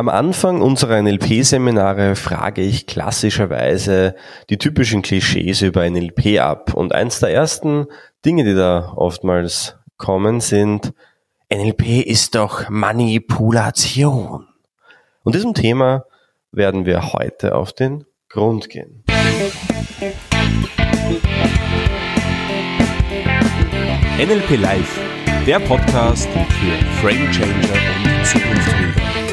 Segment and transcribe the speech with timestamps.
[0.00, 4.14] Am Anfang unserer NLP-Seminare frage ich klassischerweise
[4.48, 6.72] die typischen Klischees über NLP ab.
[6.72, 7.86] Und eins der ersten
[8.24, 10.94] Dinge, die da oftmals kommen, sind,
[11.52, 14.46] NLP ist doch Manipulation.
[15.22, 16.06] Und diesem Thema
[16.50, 19.04] werden wir heute auf den Grund gehen.
[24.16, 24.98] NLP Live,
[25.46, 29.29] der Podcast für Frame Changer und Zukunftsbilder.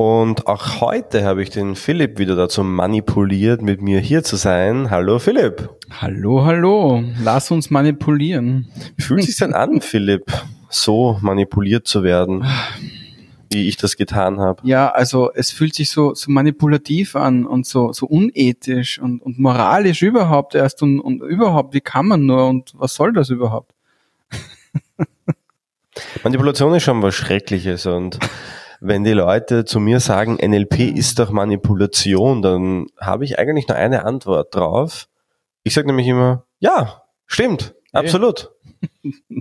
[0.00, 4.90] Und auch heute habe ich den Philipp wieder dazu manipuliert, mit mir hier zu sein.
[4.90, 5.70] Hallo Philipp.
[5.90, 7.02] Hallo, hallo.
[7.24, 8.68] Lass uns manipulieren.
[8.96, 10.30] Wie fühlt sich denn an, Philipp,
[10.68, 12.44] so manipuliert zu werden,
[13.50, 14.60] wie ich das getan habe?
[14.66, 19.38] Ja, also es fühlt sich so, so manipulativ an und so, so unethisch und, und
[19.38, 23.74] moralisch überhaupt erst und, und überhaupt, wie kann man nur und was soll das überhaupt?
[26.22, 28.18] Manipulation ist schon was Schreckliches und
[28.80, 33.76] wenn die Leute zu mir sagen, NLP ist doch Manipulation, dann habe ich eigentlich nur
[33.76, 35.08] eine Antwort drauf.
[35.64, 38.50] Ich sage nämlich immer, ja, stimmt, absolut.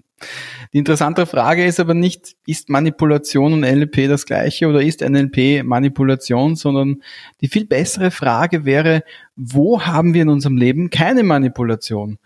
[0.74, 5.64] Die interessante Frage ist aber nicht, ist Manipulation und NLP das gleiche oder ist NLP
[5.64, 7.02] Manipulation, sondern
[7.42, 9.04] die viel bessere Frage wäre,
[9.36, 12.18] wo haben wir in unserem Leben keine Manipulation?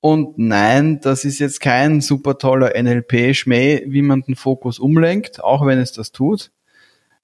[0.00, 5.64] Und nein, das ist jetzt kein super toller NLP-Schmäh, wie man den Fokus umlenkt, auch
[5.64, 6.50] wenn es das tut.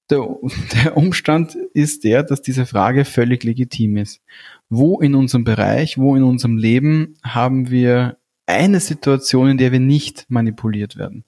[0.09, 0.27] Der,
[0.73, 4.21] der, Umstand ist der, dass diese Frage völlig legitim ist.
[4.67, 9.79] Wo in unserem Bereich, wo in unserem Leben haben wir eine Situation, in der wir
[9.79, 11.25] nicht manipuliert werden?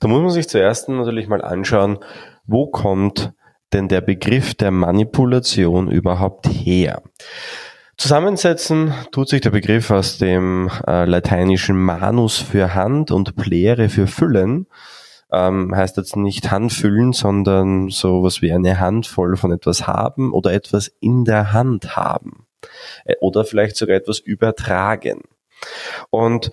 [0.00, 1.98] Da muss man sich zuerst natürlich mal anschauen,
[2.46, 3.32] wo kommt
[3.72, 7.02] denn der Begriff der Manipulation überhaupt her?
[7.96, 14.06] Zusammensetzen tut sich der Begriff aus dem äh, lateinischen manus für Hand und plere für
[14.06, 14.66] füllen.
[15.30, 20.88] Ähm, heißt jetzt nicht Handfüllen, sondern sowas wie eine Handvoll von etwas haben oder etwas
[21.00, 22.46] in der Hand haben.
[23.04, 25.20] Äh, oder vielleicht sogar etwas übertragen.
[26.10, 26.50] Und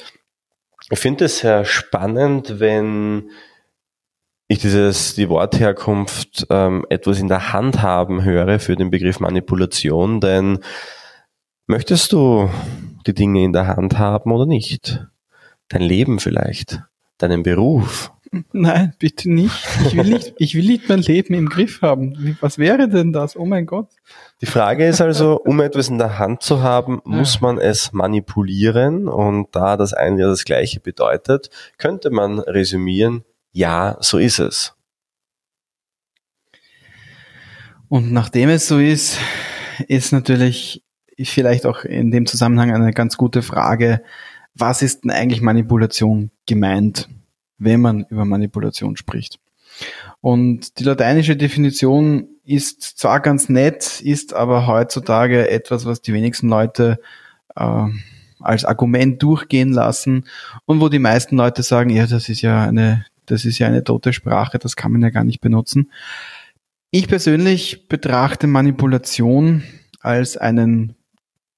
[0.90, 3.31] ich finde es sehr spannend, wenn
[4.47, 10.22] ich dieses, die Wortherkunft ähm, etwas in der Hand haben höre für den Begriff Manipulation,
[10.22, 10.59] denn
[11.69, 12.50] Möchtest du
[13.06, 15.06] die Dinge in der Hand haben oder nicht?
[15.68, 16.81] Dein Leben vielleicht?
[17.18, 18.13] Deinen Beruf?
[18.51, 19.53] Nein, bitte nicht.
[19.85, 22.38] Ich will nicht, ich will nicht mein Leben im Griff haben.
[22.41, 23.35] Was wäre denn das?
[23.35, 23.89] Oh mein Gott.
[24.41, 29.07] Die Frage ist also, um etwas in der Hand zu haben, muss man es manipulieren.
[29.07, 34.75] Und da das eine ja das gleiche bedeutet, könnte man resümieren, ja, so ist es.
[37.89, 39.17] Und nachdem es so ist,
[39.88, 40.83] ist natürlich
[41.23, 44.01] vielleicht auch in dem Zusammenhang eine ganz gute Frage,
[44.53, 47.09] was ist denn eigentlich Manipulation gemeint,
[47.57, 49.40] wenn man über Manipulation spricht?
[50.22, 56.50] Und die lateinische Definition ist zwar ganz nett, ist aber heutzutage etwas, was die wenigsten
[56.50, 57.00] Leute
[57.56, 57.85] äh,
[58.40, 60.25] als Argument durchgehen lassen
[60.66, 63.84] und wo die meisten Leute sagen, ja, das ist ja eine, das ist ja eine
[63.84, 65.91] tote Sprache, das kann man ja gar nicht benutzen.
[66.89, 69.63] Ich persönlich betrachte Manipulation
[70.00, 70.95] als einen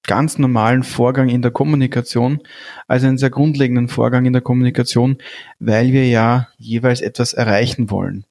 [0.09, 2.39] ganz normalen Vorgang in der Kommunikation,
[2.87, 5.19] also einen sehr grundlegenden Vorgang in der Kommunikation,
[5.59, 8.25] weil wir ja jeweils etwas erreichen wollen.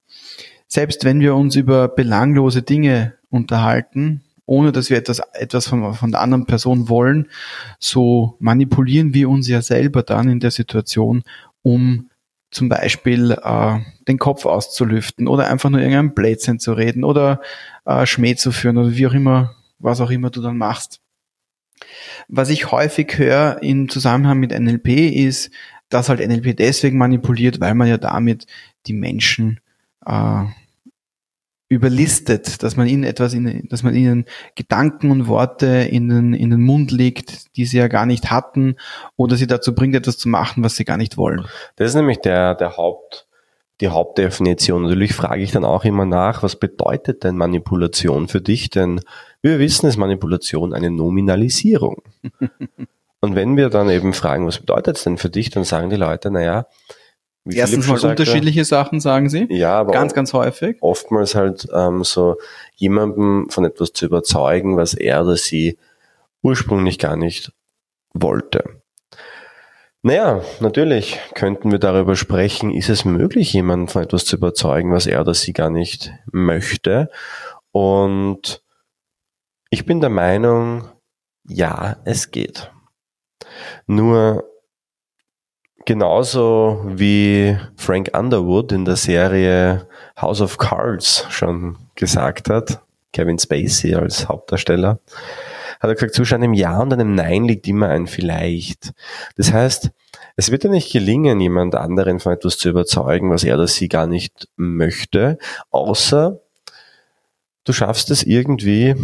[0.67, 6.11] Selbst wenn wir uns über belanglose Dinge unterhalten, ohne dass wir etwas, etwas von, von
[6.11, 7.29] der anderen Person wollen,
[7.79, 11.23] so manipulieren wir uns ja selber dann in der Situation,
[11.63, 12.11] um
[12.51, 13.79] zum Beispiel äh,
[14.09, 17.41] den Kopf auszulüften oder einfach nur irgendein Blödsinn zu reden oder
[17.85, 21.01] äh, Schmäh zu führen oder wie auch immer, was auch immer du dann machst.
[22.29, 25.51] Was ich häufig höre im Zusammenhang mit NLP ist,
[25.89, 28.47] dass halt NLP deswegen manipuliert, weil man ja damit
[28.87, 29.61] die Menschen
[30.05, 30.45] äh,
[31.69, 34.25] überlistet, dass man ihnen etwas in, dass man ihnen
[34.55, 38.77] Gedanken und Worte in den, in den Mund legt, die sie ja gar nicht hatten,
[39.17, 41.45] oder sie dazu bringt, etwas zu machen, was sie gar nicht wollen.
[41.77, 43.28] Das ist nämlich der, der Haupt,
[43.81, 44.83] die Hauptdefinition.
[44.83, 48.71] Natürlich frage ich dann auch immer nach, was bedeutet denn Manipulation für dich?
[48.71, 49.01] Denn
[49.41, 52.03] wir wissen, ist Manipulation eine Nominalisierung.
[53.21, 55.97] Und wenn wir dann eben fragen, was bedeutet es denn für dich, dann sagen die
[55.97, 56.67] Leute, naja,
[57.45, 59.47] wie Erstens mal sagte, unterschiedliche Sachen, sagen sie.
[59.49, 60.77] Ja, aber ganz, ganz häufig.
[60.81, 62.37] Oftmals halt ähm, so
[62.77, 65.79] jemandem von etwas zu überzeugen, was er oder sie
[66.43, 67.53] ursprünglich gar nicht
[68.13, 68.83] wollte.
[70.09, 75.07] Naja, natürlich könnten wir darüber sprechen, ist es möglich, jemanden von etwas zu überzeugen, was
[75.07, 77.11] er oder sie gar nicht möchte.
[77.73, 78.63] Und
[79.69, 80.89] Ich bin der Meinung,
[81.47, 82.73] ja, es geht.
[83.87, 84.49] Nur
[85.85, 89.89] genauso wie Frank Underwood in der Serie
[90.19, 92.81] House of Cards schon gesagt hat,
[93.13, 95.01] Kevin Spacey als Hauptdarsteller,
[95.81, 98.93] hat er gesagt, zwischen einem Ja und einem Nein liegt immer ein Vielleicht.
[99.37, 99.91] Das heißt,
[100.37, 103.89] es wird ja nicht gelingen, jemand anderen von etwas zu überzeugen, was er oder sie
[103.89, 105.39] gar nicht möchte,
[105.71, 106.41] außer
[107.65, 108.95] du schaffst es irgendwie,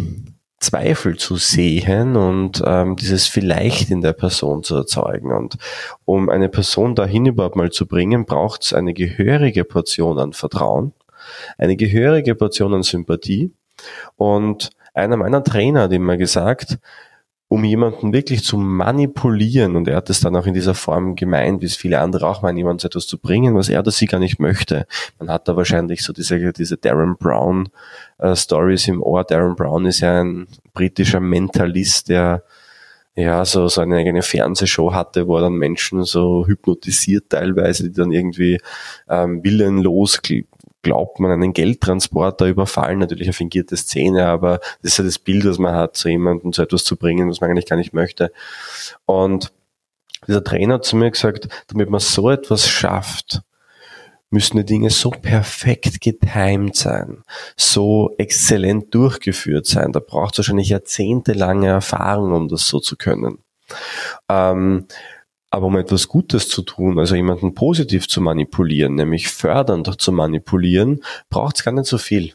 [0.65, 5.33] Zweifel zu sehen und ähm, dieses vielleicht in der Person zu erzeugen.
[5.33, 5.59] Und
[6.07, 10.95] um eine Person dahin überhaupt mal zu bringen, braucht es eine gehörige Portion an Vertrauen,
[11.59, 13.53] eine gehörige Portion an Sympathie.
[14.17, 16.79] Und einer meiner Trainer hat immer gesagt,
[17.49, 21.61] um jemanden wirklich zu manipulieren, und er hat es dann auch in dieser Form gemeint,
[21.61, 24.07] wie es viele andere auch meinen, jemanden zu etwas zu bringen, was er oder sie
[24.07, 24.87] gar nicht möchte.
[25.19, 27.69] Man hat da wahrscheinlich so diese, diese Darren Brown
[28.19, 29.25] äh, Stories im Ohr.
[29.25, 32.43] Darren Brown ist ja ein britischer Mentalist, der
[33.17, 37.93] ja, so, so eine eigene Fernsehshow hatte, wo er dann Menschen so hypnotisiert teilweise, die
[37.93, 38.61] dann irgendwie
[39.09, 40.21] ähm, willenlos
[40.85, 45.45] glaubt man einen Geldtransporter überfallen, natürlich eine fingierte Szene, aber das ist ja das Bild,
[45.45, 48.31] das man hat, so jemanden zu etwas zu bringen, was man eigentlich gar nicht möchte.
[49.07, 49.53] Und
[50.29, 53.43] dieser Trainer hat zu mir gesagt, damit man so etwas schafft,
[54.31, 57.23] müssen die Dinge so perfekt getimed sein,
[57.57, 59.93] so exzellent durchgeführt sein.
[59.93, 63.39] Da braucht es wahrscheinlich jahrzehntelange Erfahrung, um das so zu können.
[64.29, 64.87] Ähm,
[65.55, 71.01] aber um etwas Gutes zu tun, also jemanden positiv zu manipulieren, nämlich fördernd zu manipulieren,
[71.31, 72.33] braucht es gar nicht so viel.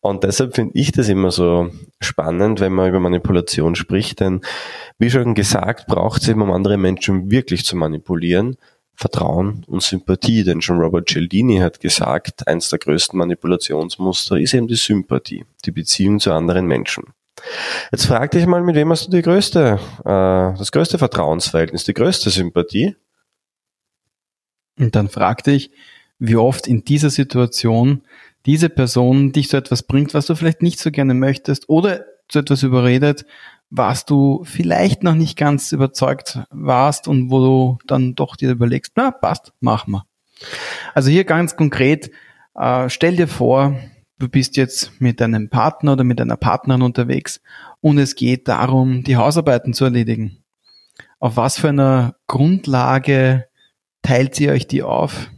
[0.00, 1.70] Und deshalb finde ich das immer so
[2.00, 4.40] spannend, wenn man über Manipulation spricht, denn
[4.98, 8.56] wie schon gesagt, braucht es eben, um andere Menschen wirklich zu manipulieren,
[8.94, 10.44] Vertrauen und Sympathie.
[10.44, 15.72] Denn schon Robert Cialdini hat gesagt, eins der größten Manipulationsmuster ist eben die Sympathie, die
[15.72, 17.13] Beziehung zu anderen Menschen.
[17.92, 21.94] Jetzt frag dich mal, mit wem hast du die größte, äh, das größte Vertrauensverhältnis, die
[21.94, 22.96] größte Sympathie?
[24.78, 25.70] Und dann frag dich,
[26.18, 28.02] wie oft in dieser Situation
[28.46, 32.40] diese Person dich zu etwas bringt, was du vielleicht nicht so gerne möchtest oder zu
[32.40, 33.24] etwas überredet,
[33.70, 38.92] was du vielleicht noch nicht ganz überzeugt warst und wo du dann doch dir überlegst,
[38.96, 40.06] na passt, machen wir.
[40.94, 42.10] Also hier ganz konkret,
[42.54, 43.76] äh, stell dir vor,
[44.18, 47.40] du bist jetzt mit deinem Partner oder mit deiner Partnerin unterwegs
[47.80, 50.44] und es geht darum, die Hausarbeiten zu erledigen.
[51.18, 53.46] Auf was für einer Grundlage
[54.02, 55.30] teilt ihr euch die auf?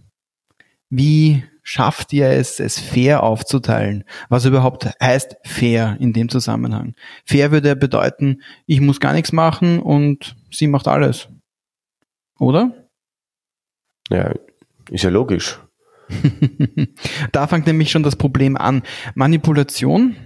[0.90, 4.04] Wie schafft ihr es, es fair aufzuteilen?
[4.28, 6.94] Was überhaupt heißt fair in dem Zusammenhang?
[7.24, 11.28] Fair würde bedeuten, ich muss gar nichts machen und sie macht alles.
[12.38, 12.88] Oder?
[14.10, 14.32] Ja,
[14.90, 15.58] ist ja logisch.
[17.32, 18.82] da fängt nämlich schon das Problem an.
[19.14, 20.16] Manipulation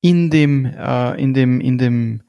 [0.00, 2.22] in dem, äh, in dem, in dem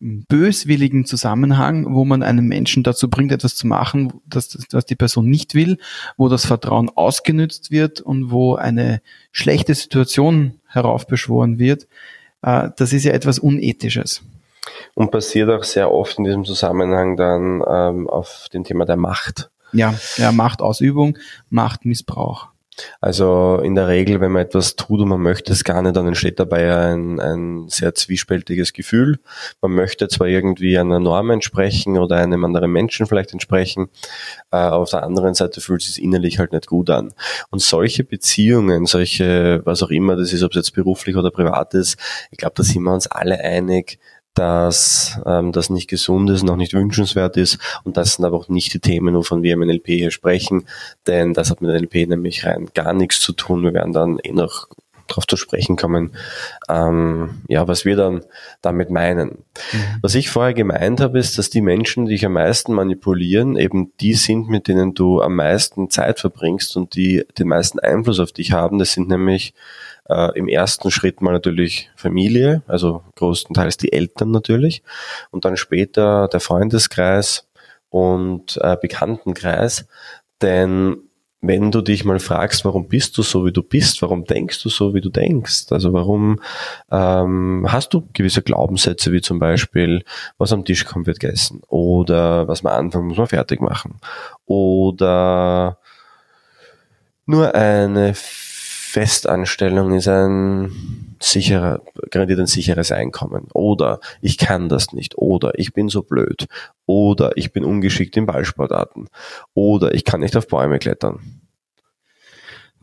[0.00, 5.28] böswilligen Zusammenhang, wo man einen Menschen dazu bringt, etwas zu machen, das, das die Person
[5.28, 5.78] nicht will,
[6.16, 9.00] wo das Vertrauen ausgenützt wird und wo eine
[9.32, 11.86] schlechte Situation heraufbeschworen wird,
[12.42, 14.22] äh, das ist ja etwas Unethisches.
[14.94, 19.50] Und passiert auch sehr oft in diesem Zusammenhang dann ähm, auf dem Thema der Macht.
[19.72, 21.18] Ja, ja, Machtausübung,
[21.50, 22.48] Machtmissbrauch.
[23.00, 26.06] Also in der Regel, wenn man etwas tut und man möchte es gar nicht, dann
[26.06, 29.18] entsteht dabei ein, ein sehr zwiespältiges Gefühl.
[29.62, 33.88] Man möchte zwar irgendwie einer Norm entsprechen oder einem anderen Menschen vielleicht entsprechen,
[34.50, 37.14] äh, auf der anderen Seite fühlt es sich innerlich halt nicht gut an.
[37.50, 41.72] Und solche Beziehungen, solche, was auch immer das ist, ob es jetzt beruflich oder privat
[41.74, 41.98] ist,
[42.30, 43.98] ich glaube, da sind wir uns alle einig,
[44.36, 48.48] dass ähm, das nicht gesund ist, noch nicht wünschenswert ist und das sind aber auch
[48.48, 50.66] nicht die Themen, wovon wir im NLP hier sprechen,
[51.06, 53.62] denn das hat mit NLP nämlich rein gar nichts zu tun.
[53.62, 54.68] Wir werden dann eh noch
[55.06, 56.12] darauf zu sprechen kommen,
[56.68, 58.22] ähm, ja, was wir dann
[58.60, 59.28] damit meinen.
[59.72, 59.84] Mhm.
[60.02, 63.92] Was ich vorher gemeint habe, ist, dass die Menschen, die dich am meisten manipulieren, eben
[64.00, 68.32] die sind, mit denen du am meisten Zeit verbringst und die den meisten Einfluss auf
[68.32, 68.78] dich haben.
[68.78, 69.54] Das sind nämlich
[70.08, 74.82] äh, im ersten Schritt mal natürlich Familie, also größtenteils die Eltern natürlich,
[75.30, 77.48] und dann später der Freundeskreis
[77.88, 79.86] und äh, Bekanntenkreis.
[80.42, 80.98] Denn
[81.40, 84.68] wenn du dich mal fragst, warum bist du so, wie du bist, warum denkst du
[84.68, 86.40] so, wie du denkst, also warum
[86.90, 90.02] ähm, hast du gewisse Glaubenssätze, wie zum Beispiel,
[90.38, 94.00] was am Tisch kommt, wird gegessen, oder was man anfangen, muss man fertig machen,
[94.46, 95.78] oder
[97.26, 98.14] nur eine
[98.86, 103.48] Festanstellung ist ein sicherer, garantiert ein sicheres Einkommen.
[103.52, 105.18] Oder ich kann das nicht.
[105.18, 106.46] Oder ich bin so blöd.
[106.86, 109.08] Oder ich bin ungeschickt in Ballsportarten.
[109.54, 111.40] Oder ich kann nicht auf Bäume klettern.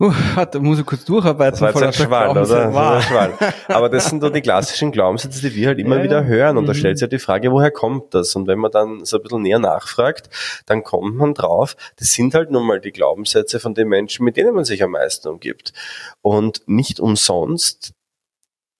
[0.00, 0.12] Uh,
[0.50, 1.52] da muss ich kurz durcharbeiten.
[1.60, 2.40] Das war jetzt ein Schwall, oder?
[2.40, 3.32] Das Schwall.
[3.68, 6.56] Aber das sind doch die klassischen Glaubenssätze, die wir halt immer Ja, wieder hören.
[6.56, 6.76] Und da Mhm.
[6.78, 8.34] stellt sich ja die Frage, woher kommt das?
[8.34, 10.30] Und wenn man dann so ein bisschen näher nachfragt,
[10.66, 14.36] dann kommt man drauf, das sind halt nun mal die Glaubenssätze von den Menschen, mit
[14.36, 15.72] denen man sich am meisten umgibt.
[16.22, 17.92] Und nicht umsonst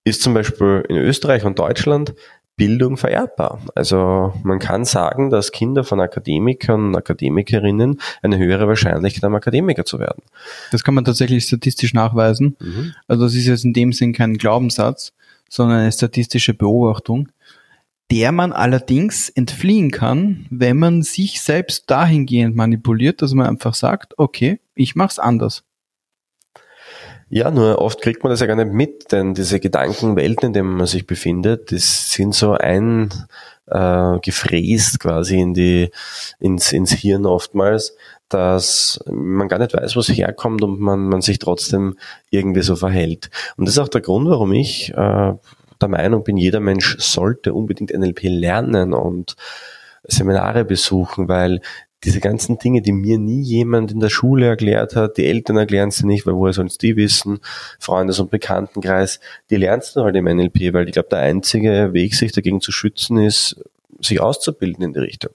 [0.06, 2.12] ist zum Beispiel in Österreich und Deutschland
[2.56, 3.61] Bildung vererbbar.
[3.75, 9.84] Also man kann sagen, dass Kinder von Akademikern und Akademikerinnen eine höhere Wahrscheinlichkeit haben, Akademiker
[9.84, 10.23] zu werden.
[10.70, 12.56] Das kann man tatsächlich statistisch nachweisen.
[13.08, 15.12] Also das ist jetzt in dem Sinn kein Glaubenssatz,
[15.49, 17.28] sondern eine statistische Beobachtung,
[18.11, 24.14] der man allerdings entfliehen kann, wenn man sich selbst dahingehend manipuliert, dass man einfach sagt,
[24.18, 25.64] okay, ich mach's anders.
[27.28, 30.76] Ja, nur oft kriegt man das ja gar nicht mit, denn diese Gedankenwelten, in denen
[30.76, 33.12] man sich befindet, das sind so ein
[33.66, 35.90] äh, gefräst quasi in die,
[36.38, 37.97] ins, ins Hirn oftmals,
[38.28, 41.97] dass man gar nicht weiß, wo es herkommt und man, man sich trotzdem
[42.31, 43.31] irgendwie so verhält.
[43.57, 45.33] Und das ist auch der Grund, warum ich äh,
[45.81, 49.37] der Meinung bin, jeder Mensch sollte unbedingt NLP lernen und
[50.07, 51.61] Seminare besuchen, weil
[52.04, 55.90] diese ganzen Dinge, die mir nie jemand in der Schule erklärt hat, die Eltern erklären
[55.90, 57.40] sie nicht, weil woher sollen es die wissen,
[57.78, 59.20] Freundes- und Bekanntenkreis,
[59.50, 62.73] die lernst du halt im NLP, weil ich glaube, der einzige Weg, sich dagegen zu
[62.73, 63.61] schützen, ist,
[64.00, 65.32] sich auszubilden in die Richtung.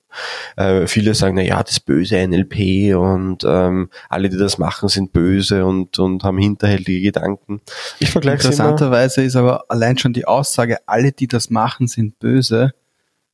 [0.56, 5.14] Äh, viele sagen, na ja, das böse NLP und ähm, alle, die das machen, sind
[5.14, 7.62] böse und, und haben hinterhältige Gedanken.
[8.00, 8.48] Ich vergleiche.
[8.48, 12.74] Interessanterweise ist aber allein schon die Aussage, alle, die das machen, sind böse,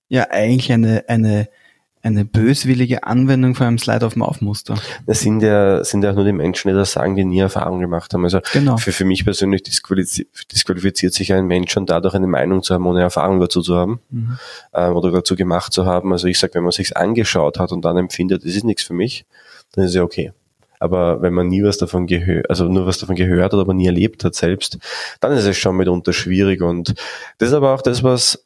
[0.07, 1.49] ja eigentlich eine, eine,
[2.05, 4.75] eine böswillige Anwendung von einem Slide auf dem Aufmuster.
[5.07, 7.79] Das sind ja, sind ja auch nur die Menschen, die das sagen, die nie Erfahrung
[7.79, 8.23] gemacht haben.
[8.23, 8.77] Also Genau.
[8.77, 12.85] für, für mich persönlich disqualifiziert, disqualifiziert sich ein Mensch schon dadurch eine Meinung zu haben,
[12.85, 14.37] ohne Erfahrung dazu zu haben Mhm.
[14.73, 16.11] ähm, oder dazu gemacht zu haben.
[16.11, 18.93] Also ich sage, wenn man sich's angeschaut hat und dann empfindet, das ist nichts für
[18.93, 19.25] mich,
[19.73, 20.31] dann ist es ja okay.
[20.79, 23.87] Aber wenn man nie was davon gehört, also nur was davon gehört hat, aber nie
[23.87, 24.77] erlebt hat selbst,
[25.21, 26.61] dann ist es schon mitunter schwierig.
[26.61, 26.93] Und
[27.39, 28.44] das ist aber auch das, was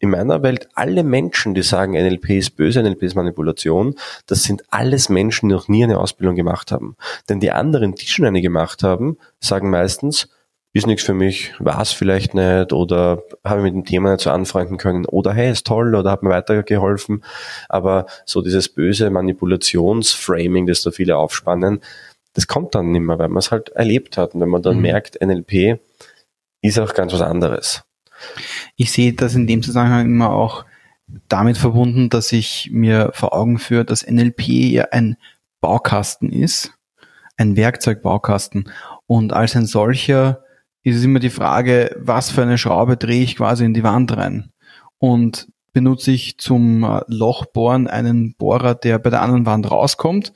[0.00, 3.94] in meiner Welt alle Menschen, die sagen, NLP ist böse, NLP ist Manipulation,
[4.26, 6.96] das sind alles Menschen, die noch nie eine Ausbildung gemacht haben.
[7.28, 10.28] Denn die anderen, die schon eine gemacht haben, sagen meistens,
[10.72, 14.22] ist nichts für mich, war es vielleicht nicht oder habe ich mit dem Thema nicht
[14.22, 17.24] so anfreunden können oder hey, ist toll oder hat mir weitergeholfen.
[17.68, 21.80] Aber so dieses böse Manipulationsframing, das da viele aufspannen,
[22.34, 24.34] das kommt dann nicht mehr, weil man es halt erlebt hat.
[24.34, 24.82] Und wenn man dann Mhm.
[24.82, 25.80] merkt, NLP
[26.62, 27.82] ist auch ganz was anderes.
[28.76, 30.64] Ich sehe das in dem Zusammenhang immer auch
[31.28, 35.16] damit verbunden, dass ich mir vor Augen führe, dass NLP ja ein
[35.60, 36.72] Baukasten ist,
[37.36, 38.70] ein Werkzeugbaukasten.
[39.06, 40.44] Und als ein solcher
[40.82, 44.16] ist es immer die Frage, was für eine Schraube drehe ich quasi in die Wand
[44.16, 44.50] rein?
[44.98, 50.32] Und benutze ich zum äh, Lochbohren einen Bohrer, der bei der anderen Wand rauskommt?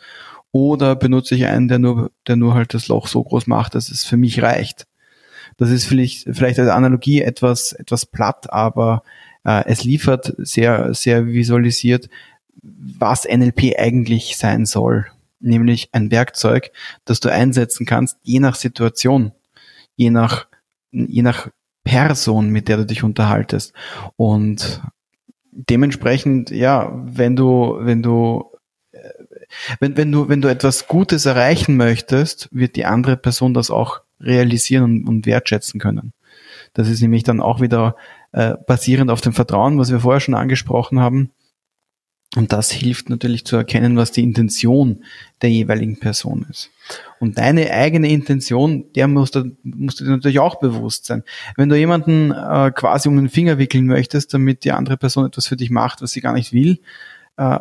[0.52, 3.90] Oder benutze ich einen, der nur, der nur halt das Loch so groß macht, dass
[3.90, 4.86] es für mich reicht?
[5.56, 9.02] Das ist vielleicht, vielleicht als Analogie etwas, etwas platt, aber
[9.44, 12.08] äh, es liefert sehr, sehr visualisiert,
[12.62, 15.06] was NLP eigentlich sein soll.
[15.40, 16.70] Nämlich ein Werkzeug,
[17.04, 19.32] das du einsetzen kannst, je nach Situation,
[19.96, 20.46] je nach,
[20.90, 21.48] je nach
[21.84, 23.74] Person, mit der du dich unterhaltest.
[24.16, 24.80] Und
[25.52, 28.50] dementsprechend, ja, wenn du, wenn du,
[28.92, 29.10] äh,
[29.80, 34.00] wenn, wenn du, wenn du etwas Gutes erreichen möchtest, wird die andere Person das auch
[34.20, 36.12] realisieren und, und wertschätzen können.
[36.72, 37.96] Das ist nämlich dann auch wieder
[38.32, 41.30] äh, basierend auf dem Vertrauen, was wir vorher schon angesprochen haben.
[42.36, 45.04] Und das hilft natürlich zu erkennen, was die Intention
[45.40, 46.70] der jeweiligen Person ist.
[47.20, 51.22] Und deine eigene Intention, der musst du, musst du dir natürlich auch bewusst sein.
[51.56, 55.46] Wenn du jemanden äh, quasi um den Finger wickeln möchtest, damit die andere Person etwas
[55.46, 56.80] für dich macht, was sie gar nicht will,
[57.36, 57.58] äh,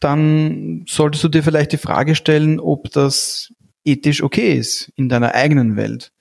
[0.00, 3.52] dann solltest du dir vielleicht die Frage stellen, ob das
[3.84, 6.12] ethisch okay ist in deiner eigenen Welt.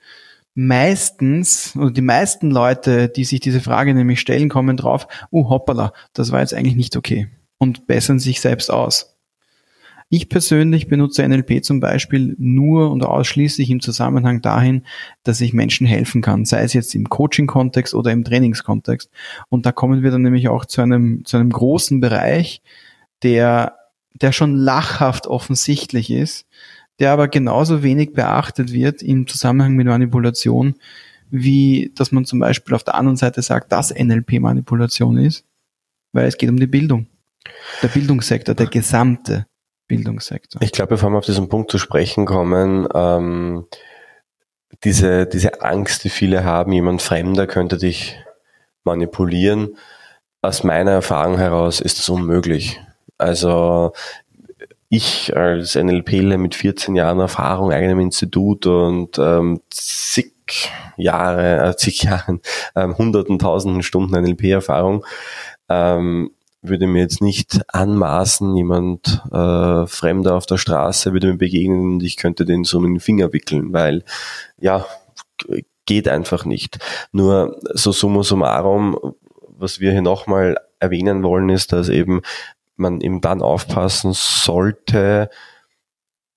[0.55, 5.93] Meistens, oder die meisten Leute, die sich diese Frage nämlich stellen, kommen drauf, uh, hoppala,
[6.13, 7.27] das war jetzt eigentlich nicht okay
[7.57, 9.13] und bessern sich selbst aus.
[10.09, 14.83] Ich persönlich benutze NLP zum Beispiel nur und ausschließlich im Zusammenhang dahin,
[15.23, 19.09] dass ich Menschen helfen kann, sei es jetzt im Coaching-Kontext oder im Trainingskontext.
[19.49, 22.61] Und da kommen wir dann nämlich auch zu einem, zu einem großen Bereich,
[23.23, 23.75] der,
[24.13, 26.45] der schon lachhaft offensichtlich ist,
[26.99, 30.75] der aber genauso wenig beachtet wird im Zusammenhang mit Manipulation,
[31.29, 35.45] wie dass man zum Beispiel auf der anderen Seite sagt, dass NLP Manipulation ist,
[36.11, 37.07] weil es geht um die Bildung.
[37.81, 39.47] Der Bildungssektor, der gesamte
[39.87, 40.61] Bildungssektor.
[40.61, 43.65] Ich glaube, bevor wir auf diesen Punkt zu sprechen kommen, ähm,
[44.83, 48.17] diese, diese Angst, die viele haben, jemand Fremder könnte dich
[48.83, 49.77] manipulieren,
[50.41, 52.81] aus meiner Erfahrung heraus ist das unmöglich.
[53.17, 53.93] Also
[54.93, 60.31] ich als NLPler mit 14 Jahren Erfahrung, eigenem Institut und ähm, zig
[60.97, 62.41] Jahre, äh, zig Jahren,
[62.75, 65.03] ähm, hunderten, tausenden Stunden NLP-Erfahrung,
[65.67, 66.29] ähm,
[66.61, 72.03] würde mir jetzt nicht anmaßen, jemand äh, Fremder auf der Straße würde mir begegnen und
[72.03, 74.03] ich könnte den so mit den Finger wickeln, weil
[74.59, 74.85] ja,
[75.87, 76.77] geht einfach nicht.
[77.11, 79.15] Nur so summa summarum,
[79.57, 82.21] was wir hier nochmal erwähnen wollen, ist, dass eben
[82.75, 85.29] man eben dann aufpassen sollte,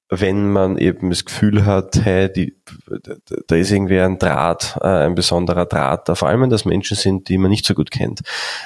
[0.09, 2.55] wenn man eben das Gefühl hat, hey, die,
[3.49, 6.97] da ist irgendwie ein Draht, äh, ein besonderer Draht da, vor allem wenn das Menschen
[6.97, 8.21] sind, die man nicht so gut kennt.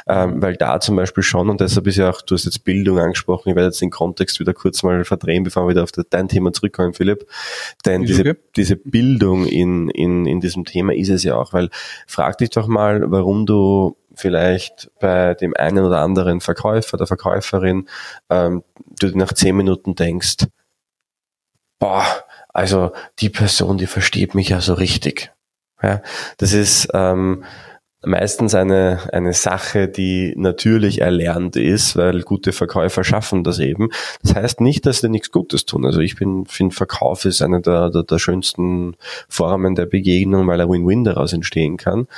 [0.06, 2.98] Ähm, weil da zum Beispiel schon, und deshalb ist ja auch, du hast jetzt Bildung
[2.98, 6.28] angesprochen, ich werde jetzt den Kontext wieder kurz mal verdrehen, bevor wir wieder auf dein
[6.28, 7.26] Thema zurückkommen, Philipp.
[7.86, 8.34] Denn diese, okay.
[8.56, 11.70] diese Bildung in, in, in diesem Thema ist es ja auch, weil
[12.06, 17.88] frag dich doch mal, warum du vielleicht bei dem einen oder anderen Verkäufer, der Verkäuferin,
[18.28, 18.62] ähm,
[19.00, 20.46] du nach zehn Minuten denkst,
[21.78, 22.04] boah,
[22.50, 25.32] also die Person, die versteht mich ja so richtig.
[25.82, 26.02] Ja,
[26.36, 27.44] das ist ähm,
[28.02, 33.90] meistens eine, eine Sache, die natürlich erlernt ist, weil gute Verkäufer schaffen das eben.
[34.22, 35.84] Das heißt nicht, dass sie nichts Gutes tun.
[35.84, 38.96] Also ich bin, finde, Verkauf ist eine der, der, der schönsten
[39.28, 42.08] Formen der Begegnung, weil ein Win-Win daraus entstehen kann.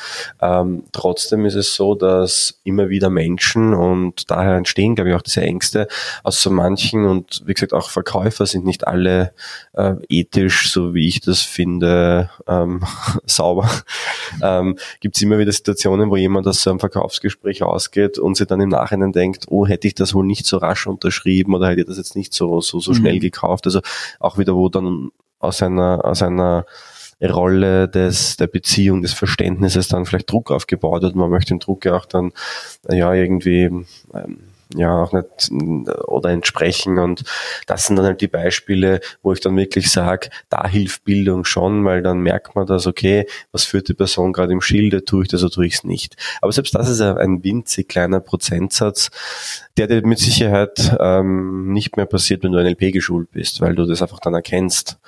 [0.41, 5.23] Ähm, trotzdem ist es so, dass immer wieder Menschen und daher entstehen, glaube ich, auch
[5.23, 5.89] diese Ängste
[6.23, 9.33] aus so manchen und wie gesagt, auch Verkäufer sind nicht alle
[9.73, 12.83] äh, ethisch, so wie ich das finde, ähm,
[13.27, 13.69] sauber.
[14.43, 15.72] Ähm, Gibt es immer wieder Situationen,
[16.11, 19.87] wo jemand aus so einem Verkaufsgespräch ausgeht und sich dann im Nachhinein denkt, oh, hätte
[19.87, 22.81] ich das wohl nicht so rasch unterschrieben oder hätte ich das jetzt nicht so, so,
[22.81, 23.21] so schnell mhm.
[23.21, 23.67] gekauft.
[23.67, 23.81] Also
[24.21, 26.67] auch wieder, wo dann aus einer, aus einer
[27.23, 31.15] Rolle des, der Beziehung, des Verständnisses dann vielleicht Druck aufgebaut wird.
[31.15, 32.33] Man möchte den Druck ja auch dann,
[32.89, 33.65] ja, irgendwie,
[34.15, 34.39] ähm,
[34.77, 35.51] ja auch nicht
[36.07, 36.99] oder entsprechen.
[36.99, 37.25] Und
[37.67, 41.85] das sind dann halt die Beispiele, wo ich dann wirklich sage, da hilft Bildung schon,
[41.85, 45.29] weil dann merkt man das, okay, was führt die Person gerade im Schilde, tue ich
[45.29, 46.17] das oder tue ich es nicht.
[46.41, 49.11] Aber selbst das ist ein winzig kleiner Prozentsatz,
[49.77, 53.87] der dir mit Sicherheit ähm, nicht mehr passiert, wenn du NLP geschult bist, weil du
[53.87, 54.99] das einfach dann erkennst.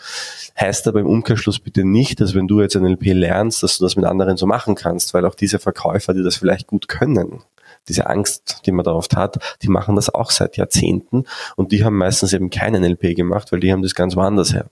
[0.59, 3.97] Heißt aber im Umkehrschluss bitte nicht, dass wenn du jetzt NLP lernst, dass du das
[3.97, 7.43] mit anderen so machen kannst, weil auch diese Verkäufer, die das vielleicht gut können,
[7.89, 11.25] diese Angst, die man da oft hat, die machen das auch seit Jahrzehnten
[11.57, 14.71] und die haben meistens eben keinen NLP gemacht, weil die haben das ganz woanders her.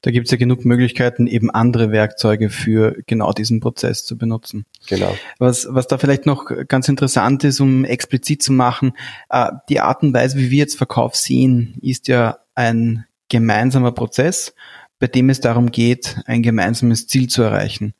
[0.00, 4.64] Da gibt es ja genug Möglichkeiten, eben andere Werkzeuge für genau diesen Prozess zu benutzen.
[4.86, 5.16] Genau.
[5.38, 8.92] Was, was da vielleicht noch ganz interessant ist, um explizit zu machen,
[9.30, 14.54] äh, die Art und Weise, wie wir jetzt Verkauf sehen, ist ja ein gemeinsamer Prozess,
[14.98, 17.94] bei dem es darum geht, ein gemeinsames Ziel zu erreichen.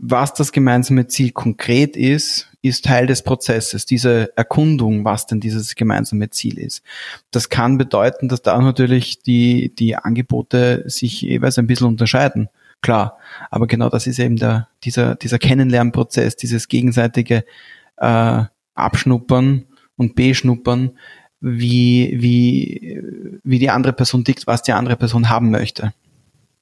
[0.00, 5.74] Was das gemeinsame Ziel konkret ist, ist Teil des Prozesses, diese Erkundung, was denn dieses
[5.74, 6.82] gemeinsame Ziel ist.
[7.32, 12.48] Das kann bedeuten, dass da natürlich die, die Angebote sich jeweils ein bisschen unterscheiden.
[12.80, 13.18] Klar,
[13.50, 17.44] aber genau das ist eben der, dieser, dieser Kennenlernprozess, dieses gegenseitige
[17.96, 18.42] äh,
[18.74, 19.64] Abschnuppern
[19.96, 20.92] und Beschnuppern,
[21.40, 23.02] wie, wie,
[23.42, 25.92] wie die andere Person tickt, was die andere Person haben möchte.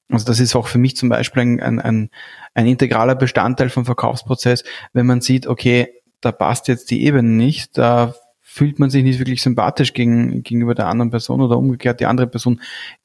[0.09, 2.11] Also das ist auch für mich zum Beispiel ein, ein, ein,
[2.57, 4.65] ein integraler Bestandteil vom Verkaufsprozess,
[4.95, 5.89] wenn man sieht, okay,
[6.23, 10.75] da passt jetzt die Ebene nicht, da fühlt man sich nicht wirklich sympathisch gegen, gegenüber
[10.75, 12.63] der anderen Person oder umgekehrt, die andere Person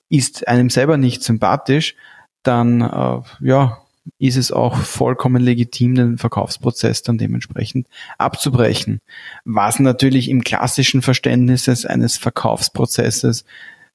[0.08, 1.96] ist einem selber nicht sympathisch,
[2.44, 3.78] dann äh, ja,
[4.20, 7.88] ist es auch vollkommen legitim, den Verkaufsprozess dann dementsprechend
[8.18, 9.02] abzubrechen.
[9.44, 13.44] Was natürlich im klassischen Verständnis eines Verkaufsprozesses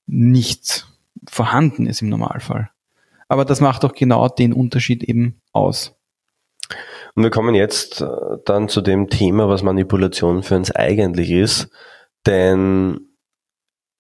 [0.07, 0.87] nicht
[1.27, 2.69] vorhanden ist im Normalfall.
[3.29, 5.97] Aber das macht doch genau den Unterschied eben aus.
[7.15, 8.07] Und wir kommen jetzt äh,
[8.45, 11.69] dann zu dem Thema, was Manipulation für uns eigentlich ist.
[12.27, 13.01] Denn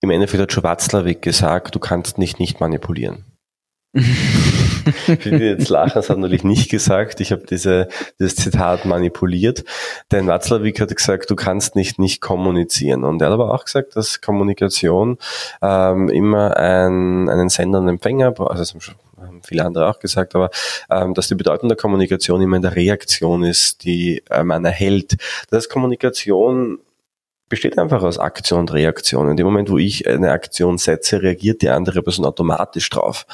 [0.03, 3.25] im Endeffekt hat Watzlawick gesagt, du kannst nicht nicht manipulieren.
[3.95, 7.21] Viele jetzt lachen, das hat natürlich nicht gesagt.
[7.21, 9.65] Ich habe diese, dieses Zitat manipuliert.
[10.12, 13.05] Denn Watzlawick hat gesagt, du kannst nicht nicht kommunizieren.
[13.05, 15.17] Und er hat aber auch gesagt, dass Kommunikation
[15.62, 18.51] ähm, immer ein, einen Sender und Empfänger braucht.
[18.51, 18.81] Also haben
[19.46, 20.50] viele andere auch gesagt, aber
[20.90, 25.16] ähm, dass die Bedeutung der Kommunikation immer in der Reaktion ist, die äh, man erhält.
[25.50, 26.78] Das Kommunikation
[27.48, 29.30] besteht einfach aus Aktion und Reaktion.
[29.30, 33.26] In dem Moment, wo ich eine Aktion setze, reagiert die andere Person automatisch drauf.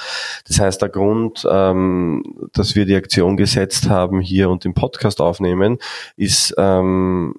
[0.46, 5.20] Das heißt, der Grund, ähm, dass wir die Aktion gesetzt haben hier und den Podcast
[5.20, 5.79] aufnehmen,
[6.16, 7.37] ist ähm,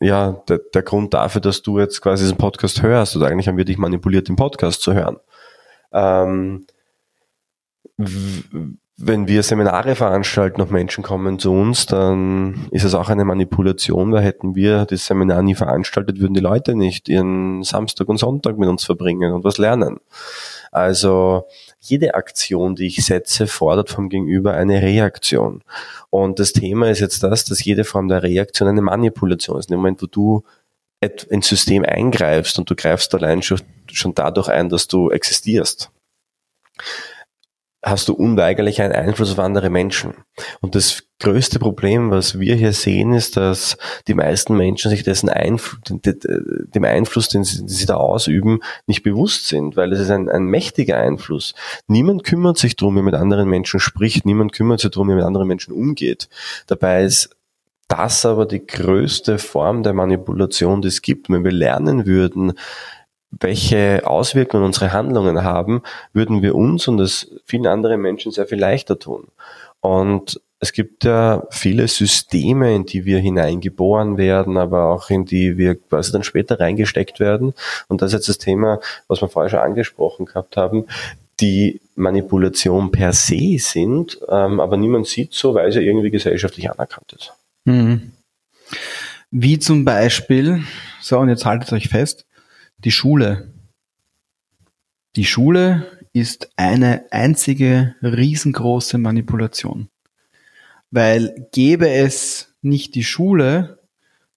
[0.00, 3.16] ja der, der Grund dafür, dass du jetzt quasi diesen Podcast hörst.
[3.16, 5.18] Oder eigentlich haben wir dich manipuliert, den Podcast zu hören.
[5.92, 6.66] Ähm,
[9.02, 14.12] wenn wir Seminare veranstalten und Menschen kommen zu uns, dann ist es auch eine Manipulation,
[14.12, 18.58] weil hätten wir das Seminar nie veranstaltet, würden die Leute nicht ihren Samstag und Sonntag
[18.58, 20.00] mit uns verbringen und was lernen.
[20.70, 21.44] Also
[21.80, 25.62] jede Aktion, die ich setze, fordert vom Gegenüber eine Reaktion.
[26.10, 29.70] Und das Thema ist jetzt das, dass jede Form der Reaktion eine Manipulation ist.
[29.70, 30.42] In dem Moment, wo du
[31.00, 33.60] ins System eingreifst und du greifst allein schon,
[33.90, 35.90] schon dadurch ein, dass du existierst
[37.82, 40.14] hast du unweigerlich einen Einfluss auf andere Menschen.
[40.60, 45.28] Und das größte Problem, was wir hier sehen, ist, dass die meisten Menschen sich dessen
[45.28, 50.10] Einfl dem Einfluss, den sie, den sie, da ausüben, nicht bewusst sind, weil es ist
[50.10, 51.54] ein, ein mächtiger Einfluss.
[51.86, 55.24] Niemand kümmert sich darum, wie mit anderen Menschen spricht, niemand kümmert sich darum, wie mit
[55.24, 56.28] anderen Menschen umgeht.
[56.66, 57.30] Dabei ist
[57.88, 61.28] das aber die größte Form der Manipulation, die es gibt.
[61.28, 62.52] Wenn wir lernen würden,
[63.30, 68.58] welche Auswirkungen unsere Handlungen haben, würden wir uns und es vielen anderen Menschen sehr viel
[68.58, 69.28] leichter tun.
[69.80, 75.56] Und es gibt ja viele Systeme, in die wir hineingeboren werden, aber auch in die
[75.56, 77.54] wir quasi dann später reingesteckt werden.
[77.88, 80.84] Und das ist jetzt das Thema, was wir vorher schon angesprochen gehabt haben,
[81.40, 87.14] die Manipulation per se sind, ähm, aber niemand sieht so, weil sie irgendwie gesellschaftlich anerkannt
[87.18, 87.32] ist.
[87.64, 88.12] Mhm.
[89.30, 90.64] Wie zum Beispiel,
[91.00, 92.26] so und jetzt haltet euch fest,
[92.84, 93.52] die Schule.
[95.16, 99.88] Die Schule ist eine einzige riesengroße Manipulation.
[100.90, 103.80] Weil gäbe es nicht die Schule,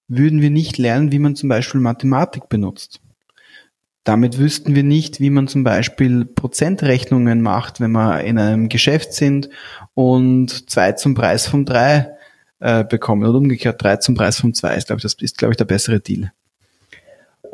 [0.08, 3.02] würden wir nicht lernen, wie man zum Beispiel Mathematik benutzt.
[4.04, 9.14] Damit wüssten wir nicht, wie man zum Beispiel Prozentrechnungen macht, wenn wir in einem Geschäft
[9.14, 9.50] sind
[9.94, 12.12] und zwei zum Preis von drei
[12.60, 15.54] äh, bekommen oder umgekehrt drei zum Preis von zwei ist, glaube ich, das ist, glaube
[15.54, 16.34] ich, der bessere Deal.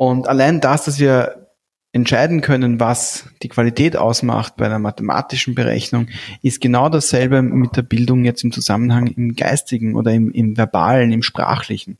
[0.00, 1.48] Und allein das, dass wir
[1.92, 6.08] entscheiden können, was die Qualität ausmacht bei einer mathematischen Berechnung,
[6.40, 11.12] ist genau dasselbe mit der Bildung jetzt im Zusammenhang im Geistigen oder im, im Verbalen,
[11.12, 11.98] im Sprachlichen.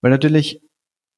[0.00, 0.62] Weil natürlich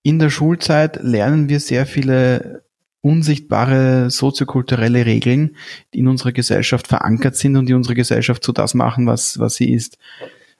[0.02, 2.64] in der Schulzeit lernen wir sehr viele
[3.00, 5.56] unsichtbare soziokulturelle Regeln,
[5.94, 9.54] die in unserer Gesellschaft verankert sind und die unsere Gesellschaft zu das machen, was, was
[9.54, 9.96] sie ist.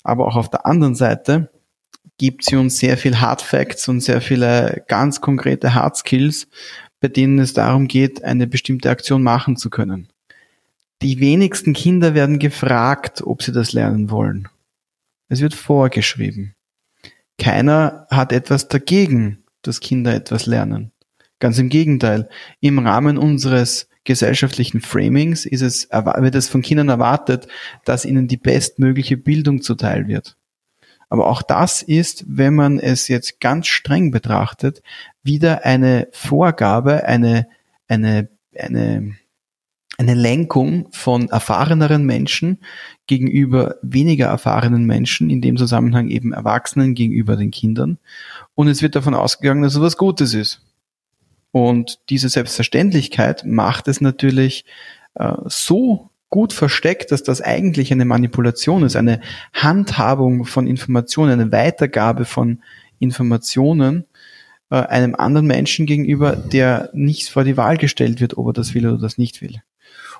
[0.05, 1.51] Aber auch auf der anderen Seite
[2.21, 6.49] gibt sie uns sehr viel Hard Facts und sehr viele ganz konkrete Hard Skills,
[7.01, 10.09] bei denen es darum geht, eine bestimmte Aktion machen zu können.
[11.01, 14.49] Die wenigsten Kinder werden gefragt, ob sie das lernen wollen.
[15.31, 16.55] Es wird vorgeschrieben.
[17.39, 20.93] Keiner hat etwas dagegen, dass Kinder etwas lernen.
[21.39, 22.29] Ganz im Gegenteil.
[22.61, 27.49] Im Rahmen unseres gesellschaftlichen Framings ist es, wird es von Kindern erwartet,
[27.87, 30.37] dass ihnen die bestmögliche Bildung zuteil wird.
[31.11, 34.83] Aber auch das ist, wenn man es jetzt ganz streng betrachtet,
[35.23, 37.49] wieder eine Vorgabe, eine,
[37.89, 39.17] eine, eine,
[39.99, 42.61] eine Lenkung von erfahreneren Menschen
[43.09, 47.99] gegenüber weniger erfahrenen Menschen, in dem Zusammenhang eben Erwachsenen gegenüber den Kindern.
[48.55, 50.63] Und es wird davon ausgegangen, dass es was Gutes ist.
[51.51, 54.65] Und diese Selbstverständlichkeit macht es natürlich
[55.15, 59.21] äh, so gut versteckt, dass das eigentlich eine Manipulation ist, eine
[59.53, 62.63] Handhabung von Informationen, eine Weitergabe von
[63.01, 64.05] Informationen
[64.71, 68.75] äh, einem anderen Menschen gegenüber, der nicht vor die Wahl gestellt wird, ob er das
[68.75, 69.61] will oder das nicht will.